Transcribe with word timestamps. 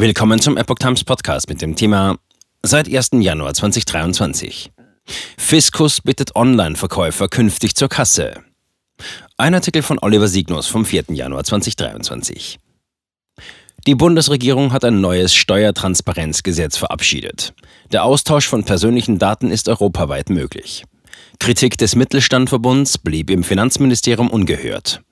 Willkommen 0.00 0.40
zum 0.40 0.56
Epoch 0.56 0.78
Times 0.78 1.04
Podcast 1.04 1.50
mit 1.50 1.60
dem 1.60 1.76
Thema 1.76 2.16
Seit 2.62 2.88
1. 2.88 3.10
Januar 3.20 3.52
2023. 3.52 4.72
Fiskus 5.36 6.00
bittet 6.00 6.34
Online-Verkäufer 6.34 7.28
künftig 7.28 7.74
zur 7.74 7.90
Kasse. 7.90 8.42
Ein 9.36 9.52
Artikel 9.52 9.82
von 9.82 9.98
Oliver 10.00 10.26
Signus 10.26 10.68
vom 10.68 10.86
4. 10.86 11.04
Januar 11.08 11.44
2023. 11.44 12.58
Die 13.86 13.94
Bundesregierung 13.94 14.72
hat 14.72 14.86
ein 14.86 15.02
neues 15.02 15.34
Steuertransparenzgesetz 15.34 16.78
verabschiedet. 16.78 17.52
Der 17.92 18.04
Austausch 18.04 18.48
von 18.48 18.64
persönlichen 18.64 19.18
Daten 19.18 19.50
ist 19.50 19.68
europaweit 19.68 20.30
möglich. 20.30 20.86
Kritik 21.40 21.76
des 21.76 21.94
Mittelstandverbunds 21.94 22.96
blieb 22.96 23.28
im 23.28 23.44
Finanzministerium 23.44 24.30
ungehört. 24.30 25.02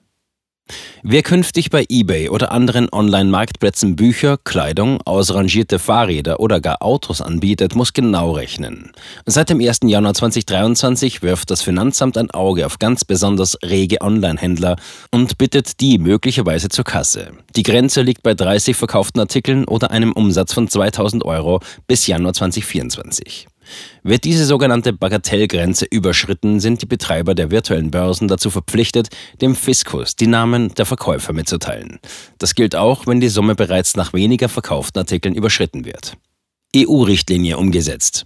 Wer 1.02 1.22
künftig 1.22 1.70
bei 1.70 1.84
eBay 1.88 2.28
oder 2.28 2.52
anderen 2.52 2.88
Online-Marktplätzen 2.92 3.96
Bücher, 3.96 4.36
Kleidung, 4.36 5.00
ausrangierte 5.02 5.78
Fahrräder 5.78 6.40
oder 6.40 6.60
gar 6.60 6.82
Autos 6.82 7.20
anbietet, 7.20 7.74
muss 7.74 7.92
genau 7.92 8.32
rechnen. 8.32 8.92
Seit 9.24 9.50
dem 9.50 9.60
1. 9.60 9.80
Januar 9.84 10.14
2023 10.14 11.22
wirft 11.22 11.50
das 11.50 11.62
Finanzamt 11.62 12.18
ein 12.18 12.30
Auge 12.30 12.66
auf 12.66 12.78
ganz 12.78 13.04
besonders 13.04 13.56
rege 13.64 14.00
Online-Händler 14.00 14.76
und 15.10 15.38
bittet 15.38 15.80
die 15.80 15.98
möglicherweise 15.98 16.68
zur 16.68 16.84
Kasse. 16.84 17.32
Die 17.56 17.62
Grenze 17.62 18.02
liegt 18.02 18.22
bei 18.22 18.34
30 18.34 18.76
verkauften 18.76 19.20
Artikeln 19.20 19.64
oder 19.64 19.90
einem 19.90 20.12
Umsatz 20.12 20.52
von 20.52 20.68
2000 20.68 21.24
Euro 21.24 21.60
bis 21.86 22.06
Januar 22.06 22.34
2024. 22.34 23.46
Wird 24.02 24.24
diese 24.24 24.44
sogenannte 24.44 24.92
Bagatellgrenze 24.92 25.86
überschritten, 25.90 26.60
sind 26.60 26.82
die 26.82 26.86
Betreiber 26.86 27.34
der 27.34 27.50
virtuellen 27.50 27.90
Börsen 27.90 28.28
dazu 28.28 28.50
verpflichtet, 28.50 29.08
dem 29.40 29.54
Fiskus 29.54 30.16
die 30.16 30.26
Namen 30.26 30.74
der 30.74 30.86
Verkäufer 30.86 31.32
mitzuteilen. 31.32 31.98
Das 32.38 32.54
gilt 32.54 32.76
auch, 32.76 33.06
wenn 33.06 33.20
die 33.20 33.28
Summe 33.28 33.54
bereits 33.54 33.96
nach 33.96 34.12
weniger 34.12 34.48
verkauften 34.48 34.98
Artikeln 34.98 35.34
überschritten 35.34 35.84
wird. 35.84 36.14
EU-Richtlinie 36.76 37.56
umgesetzt. 37.56 38.24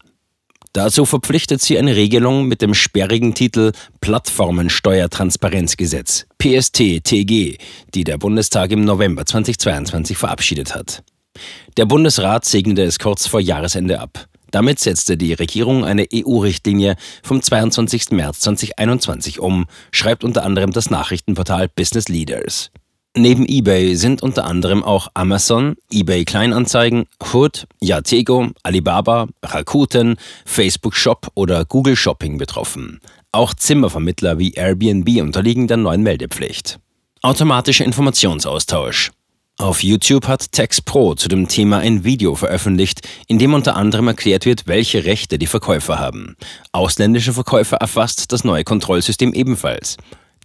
Dazu 0.72 1.04
verpflichtet 1.04 1.60
sie 1.60 1.78
eine 1.78 1.96
Regelung 1.96 2.48
mit 2.48 2.62
dem 2.62 2.72
sperrigen 2.72 3.34
Titel 3.34 3.72
Plattformensteuertransparenzgesetz 4.00 6.24
PST-TG, 6.38 7.58
die 7.94 8.04
der 8.04 8.16
Bundestag 8.16 8.72
im 8.72 8.82
November 8.84 9.26
2022 9.26 10.16
verabschiedet 10.16 10.74
hat. 10.74 11.02
Der 11.76 11.84
Bundesrat 11.84 12.46
segnete 12.46 12.84
es 12.84 12.98
kurz 12.98 13.26
vor 13.26 13.40
Jahresende 13.40 14.00
ab. 14.00 14.28
Damit 14.52 14.78
setzte 14.78 15.16
die 15.16 15.32
Regierung 15.32 15.84
eine 15.84 16.06
EU-Richtlinie 16.14 16.96
vom 17.22 17.42
22. 17.42 18.12
März 18.12 18.40
2021 18.40 19.40
um, 19.40 19.64
schreibt 19.90 20.22
unter 20.22 20.44
anderem 20.44 20.70
das 20.70 20.90
Nachrichtenportal 20.90 21.68
Business 21.68 22.08
Leaders. 22.08 22.70
Neben 23.14 23.46
eBay 23.46 23.94
sind 23.94 24.22
unter 24.22 24.44
anderem 24.44 24.82
auch 24.82 25.08
Amazon, 25.14 25.76
eBay 25.90 26.24
Kleinanzeigen, 26.24 27.04
Hood, 27.32 27.66
Yatego, 27.80 28.48
Alibaba, 28.62 29.26
Rakuten, 29.42 30.16
Facebook 30.46 30.94
Shop 30.94 31.28
oder 31.34 31.64
Google 31.64 31.96
Shopping 31.96 32.38
betroffen. 32.38 33.00
Auch 33.32 33.52
Zimmervermittler 33.54 34.38
wie 34.38 34.52
Airbnb 34.52 35.20
unterliegen 35.20 35.66
der 35.66 35.78
neuen 35.78 36.02
Meldepflicht. 36.02 36.78
Automatischer 37.22 37.84
Informationsaustausch. 37.84 39.10
Auf 39.58 39.82
YouTube 39.82 40.26
hat 40.26 40.50
Tex 40.52 40.80
Pro 40.80 41.14
zu 41.14 41.28
dem 41.28 41.46
Thema 41.46 41.78
ein 41.78 42.04
Video 42.04 42.34
veröffentlicht, 42.34 43.06
in 43.28 43.38
dem 43.38 43.54
unter 43.54 43.76
anderem 43.76 44.08
erklärt 44.08 44.46
wird, 44.46 44.66
welche 44.66 45.04
Rechte 45.04 45.38
die 45.38 45.46
Verkäufer 45.46 45.98
haben. 45.98 46.36
Ausländische 46.72 47.32
Verkäufer 47.32 47.76
erfasst 47.76 48.32
das 48.32 48.44
neue 48.44 48.64
Kontrollsystem 48.64 49.32
ebenfalls. 49.34 49.98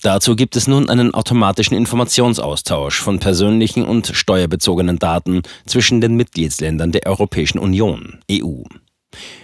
Dazu 0.04 0.36
gibt 0.36 0.56
es 0.56 0.68
nun 0.68 0.90
einen 0.90 1.14
automatischen 1.14 1.76
Informationsaustausch 1.76 3.02
von 3.02 3.20
persönlichen 3.20 3.84
und 3.84 4.12
steuerbezogenen 4.14 5.00
Daten 5.00 5.42
zwischen 5.66 6.02
den 6.02 6.16
Mitgliedsländern 6.16 6.92
der 6.92 7.08
Europäischen 7.08 7.58
Union, 7.58 8.20
EU. 8.32 8.64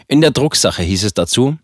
In 0.07 0.21
der 0.21 0.31
Drucksache 0.31 0.83
hieß 0.83 1.05
es 1.05 1.13
dazu, 1.13 1.57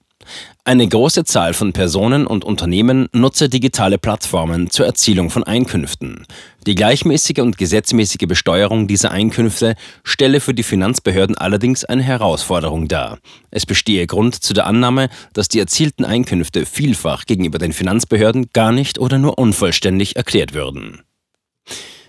eine 0.70 0.88
große 0.88 1.24
Zahl 1.24 1.56
von 1.56 1.74
Personen 1.74 2.28
und 2.28 2.44
Unternehmen 2.44 3.10
nutze 3.12 3.50
digitale 3.50 3.98
Plattformen 3.98 4.70
zur 4.70 4.86
Erzielung 4.86 5.32
von 5.32 5.44
Einkünften. 5.44 6.28
Die 6.68 6.76
gleichmäßige 6.76 7.40
und 7.40 7.58
gesetzmäßige 7.58 8.28
Besteuerung 8.28 8.88
dieser 8.88 9.10
Einkünfte 9.10 9.74
stelle 10.04 10.40
für 10.40 10.54
die 10.54 10.62
Finanzbehörden 10.62 11.36
allerdings 11.36 11.86
eine 11.86 12.04
Herausforderung 12.04 12.88
dar. 12.88 13.18
Es 13.50 13.66
bestehe 13.66 14.06
Grund 14.06 14.36
zu 14.36 14.54
der 14.54 14.68
Annahme, 14.68 15.10
dass 15.34 15.48
die 15.48 15.60
erzielten 15.60 16.06
Einkünfte 16.06 16.68
vielfach 16.68 17.26
gegenüber 17.26 17.58
den 17.58 17.74
Finanzbehörden 17.74 18.52
gar 18.54 18.72
nicht 18.72 19.00
oder 19.00 19.18
nur 19.18 19.40
unvollständig 19.40 20.18
erklärt 20.18 20.54
würden. 20.54 21.02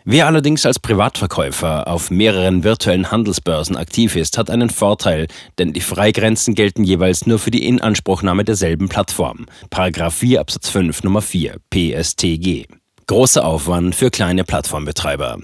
Wer 0.05 0.27
allerdings 0.27 0.65
als 0.65 0.79
Privatverkäufer 0.79 1.87
auf 1.87 2.11
mehreren 2.11 2.65
virtuellen 2.65 3.11
Handelsbörsen 3.11 3.77
aktiv 3.77 4.17
ist, 4.17 4.39
hat 4.39 4.49
einen 4.49 4.71
Vorteil, 4.71 5.27
denn 5.59 5.75
die 5.75 5.83
Freigrenzen 5.83 6.55
gelten 6.55 6.85
jeweils 6.85 7.27
nur 7.27 7.39
für 7.39 7.51
die 7.51 7.67
Inanspruchnahme 7.67 8.45
derselben 8.45 8.89
Plattform. 8.89 9.47
Paragraph 9.69 10.15
4 10.15 10.41
Absatz 10.41 10.71
5 10.71 11.03
Nummer 11.03 11.21
4 11.21 11.57
PSTG. 11.71 12.65
Großer 13.07 13.45
Aufwand 13.45 13.95
für 13.95 14.11
kleine 14.11 14.45
Plattformbetreiber. 14.45 15.39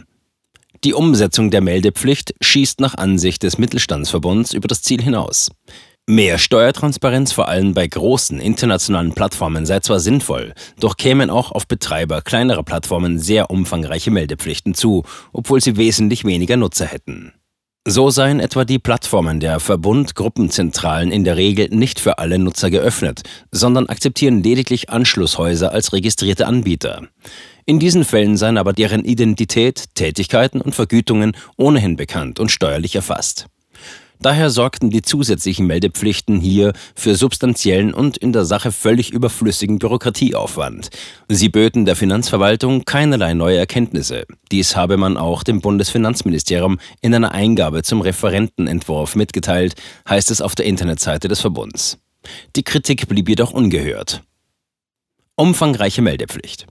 Die 0.84 0.95
Umsetzung 0.95 1.50
der 1.50 1.61
Meldepflicht 1.61 2.34
schießt 2.41 2.81
nach 2.81 2.95
Ansicht 2.95 3.43
des 3.43 3.59
Mittelstandsverbunds 3.59 4.53
über 4.53 4.69
das 4.69 4.83
Ziel 4.83 5.03
hinaus. 5.03 5.50
Mehr 6.09 6.39
Steuertransparenz 6.39 7.33
vor 7.33 7.49
allem 7.49 7.75
bei 7.75 7.84
großen 7.84 8.39
internationalen 8.39 9.12
Plattformen 9.12 9.67
sei 9.67 9.81
zwar 9.81 9.99
sinnvoll, 9.99 10.55
doch 10.78 10.97
kämen 10.97 11.31
auch 11.31 11.50
auf 11.50 11.67
Betreiber 11.67 12.22
kleinerer 12.22 12.62
Plattformen 12.62 13.19
sehr 13.19 13.50
umfangreiche 13.50 14.12
Meldepflichten 14.12 14.75
zu, 14.75 15.03
obwohl 15.33 15.61
sie 15.61 15.77
wesentlich 15.77 16.25
weniger 16.25 16.56
Nutzer 16.56 16.87
hätten. 16.87 17.33
So 17.89 18.11
seien 18.11 18.39
etwa 18.39 18.65
die 18.65 18.78
Plattformen 18.78 19.41
der 19.41 19.59
Verbund-Gruppenzentralen 19.59 21.11
in 21.11 21.25
der 21.25 21.37
Regel 21.37 21.71
nicht 21.71 21.99
für 21.99 22.19
alle 22.19 22.39
Nutzer 22.39 22.71
geöffnet, 22.71 23.22
sondern 23.50 23.89
akzeptieren 23.89 24.45
lediglich 24.45 24.91
Anschlusshäuser 24.91 25.72
als 25.72 25.93
registrierte 25.93 26.47
Anbieter. 26.47 27.09
In 27.65 27.81
diesen 27.81 28.05
Fällen 28.05 28.37
seien 28.37 28.59
aber 28.59 28.72
deren 28.72 29.05
Identität, 29.05 29.87
Tätigkeiten 29.97 30.61
und 30.61 30.72
Vergütungen 30.72 31.37
ohnehin 31.56 31.97
bekannt 31.97 32.39
und 32.39 32.53
steuerlich 32.53 32.95
erfasst. 32.95 33.49
Daher 34.21 34.50
sorgten 34.50 34.91
die 34.91 35.03
zusätzlichen 35.03 35.66
Meldepflichten 35.66 36.41
hier 36.41 36.72
für 36.94 37.15
substanziellen 37.15 37.94
und 37.94 38.16
in 38.16 38.32
der 38.32 38.44
Sache 38.44 38.72
völlig 38.72 39.12
überflüssigen 39.12 39.78
Bürokratieaufwand. 39.78 40.91
Sie 41.28 41.49
böten 41.49 41.84
der 41.84 41.97
Finanzverwaltung 41.97 42.84
keinerlei 42.84 43.34
neue 43.34 43.59
Erkenntnisse. 43.59 44.25
Dies 44.50 44.77
habe 44.77 44.97
man 44.97 45.16
auch 45.16 45.43
dem 45.43 45.60
Bundesfinanzministerium 45.60 46.78
in 47.00 47.15
einer 47.15 47.32
Eingabe 47.32 47.82
zum 47.82 48.00
Referentenentwurf 48.00 49.16
mitgeteilt, 49.16 49.75
heißt 50.09 50.31
es 50.31 50.41
auf 50.41 50.54
der 50.54 50.66
Internetseite 50.66 51.28
des 51.28 51.41
Verbunds. 51.41 51.98
Die 52.56 52.62
Kritik 52.62 53.09
blieb 53.09 53.28
jedoch 53.28 53.53
ungehört. 53.53 54.22
Umfangreiche 55.37 56.03
Meldepflicht. 56.03 56.66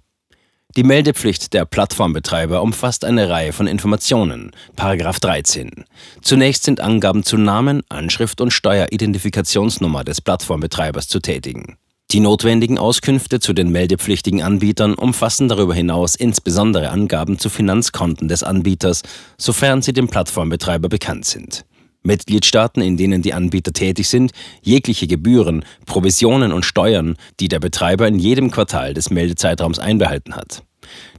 Die 0.77 0.83
Meldepflicht 0.83 1.53
der 1.53 1.63
Plattformbetreiber 1.63 2.61
umfasst 2.61 3.05
eine 3.05 3.29
Reihe 3.29 3.53
von 3.53 3.65
Informationen. 3.65 4.51
Paragraph 4.75 5.21
13. 5.21 5.85
Zunächst 6.21 6.63
sind 6.63 6.81
Angaben 6.81 7.23
zu 7.23 7.37
Namen, 7.37 7.81
Anschrift 7.87 8.41
und 8.41 8.51
Steueridentifikationsnummer 8.51 10.03
des 10.03 10.19
Plattformbetreibers 10.19 11.07
zu 11.07 11.21
tätigen. 11.21 11.77
Die 12.11 12.19
notwendigen 12.19 12.77
Auskünfte 12.77 13.39
zu 13.39 13.53
den 13.53 13.71
meldepflichtigen 13.71 14.43
Anbietern 14.43 14.95
umfassen 14.95 15.47
darüber 15.47 15.73
hinaus 15.73 16.13
insbesondere 16.15 16.89
Angaben 16.89 17.39
zu 17.39 17.49
Finanzkonten 17.49 18.27
des 18.27 18.43
Anbieters, 18.43 19.03
sofern 19.37 19.81
sie 19.81 19.93
dem 19.93 20.09
Plattformbetreiber 20.09 20.89
bekannt 20.89 21.23
sind. 21.23 21.63
Mitgliedstaaten, 22.05 22.81
in 22.81 22.97
denen 22.97 23.21
die 23.21 23.33
Anbieter 23.33 23.73
tätig 23.73 24.07
sind, 24.07 24.31
jegliche 24.61 25.07
Gebühren, 25.07 25.65
Provisionen 25.85 26.51
und 26.51 26.65
Steuern, 26.65 27.15
die 27.39 27.47
der 27.47 27.59
Betreiber 27.59 28.07
in 28.07 28.19
jedem 28.19 28.51
Quartal 28.51 28.93
des 28.93 29.09
Meldezeitraums 29.09 29.79
einbehalten 29.79 30.35
hat. 30.35 30.63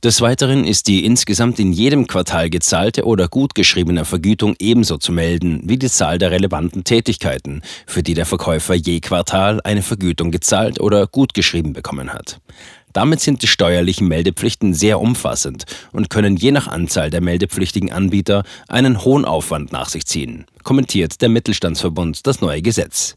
Des 0.03 0.21
Weiteren 0.21 0.65
ist 0.65 0.87
die 0.87 1.05
insgesamt 1.05 1.59
in 1.59 1.73
jedem 1.73 2.07
Quartal 2.07 2.51
gezahlte 2.51 3.05
oder 3.05 3.29
gutgeschriebene 3.29 4.05
Vergütung 4.05 4.55
ebenso 4.59 4.99
zu 4.99 5.13
melden 5.13 5.62
wie 5.65 5.79
die 5.79 5.88
Zahl 5.88 6.19
der 6.19 6.31
relevanten 6.31 6.85
Tätigkeiten, 6.85 7.62
für 7.87 8.03
die 8.03 8.15
der 8.15 8.27
Verkäufer 8.27 8.75
je 8.75 9.00
Quartal 9.00 9.61
eine 9.65 9.82
Vergütung 9.82 10.31
gezahlt 10.31 10.81
oder 10.81 11.06
gutgeschrieben 11.06 11.73
bekommen 11.73 12.12
hat. 12.12 12.41
Damit 12.96 13.20
sind 13.20 13.43
die 13.43 13.46
steuerlichen 13.46 14.08
Meldepflichten 14.08 14.72
sehr 14.72 15.02
umfassend 15.02 15.66
und 15.93 16.08
können 16.08 16.38
je 16.38 16.50
nach 16.50 16.66
Anzahl 16.66 17.10
der 17.10 17.20
meldepflichtigen 17.20 17.93
Anbieter 17.93 18.43
einen 18.69 19.04
hohen 19.04 19.26
Aufwand 19.26 19.70
nach 19.70 19.90
sich 19.90 20.06
ziehen, 20.06 20.46
kommentiert 20.62 21.20
der 21.20 21.28
Mittelstandsverbund 21.28 22.26
das 22.26 22.40
neue 22.40 22.62
Gesetz. 22.62 23.14